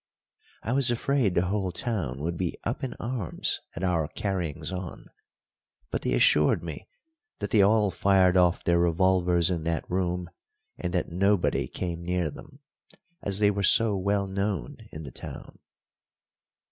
[0.63, 5.05] I was afraid the whole town would be up in arms at our carryings on,
[5.91, 6.87] but they assured me
[7.37, 10.31] that they all fired off their revolvers in that room
[10.79, 12.61] and that nobody came near them,
[13.21, 15.59] as they were so well known in the town.